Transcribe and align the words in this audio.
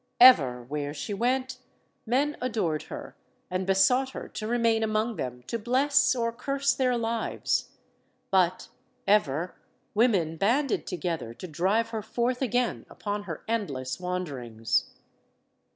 Ever, 0.19 0.63
where 0.63 0.95
she 0.95 1.13
went, 1.13 1.59
men 2.07 2.35
adored 2.41 2.81
her 2.89 3.15
and 3.51 3.67
besought 3.67 4.09
her 4.13 4.27
to 4.29 4.47
remain 4.47 4.81
among 4.81 5.15
them 5.17 5.43
to 5.45 5.59
bless 5.59 6.15
or 6.15 6.31
curse 6.33 6.73
their 6.73 6.97
lives. 6.97 7.73
But, 8.31 8.67
ever, 9.05 9.53
women 9.93 10.37
banded 10.37 10.87
together 10.87 11.35
to 11.35 11.47
drive 11.47 11.89
her 11.89 12.01
forth 12.01 12.41
again 12.41 12.87
upon 12.89 13.25
her 13.29 13.43
endless 13.47 13.99
wanderings. 13.99 14.85